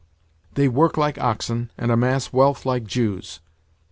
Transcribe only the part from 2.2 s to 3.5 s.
wealth like Jews.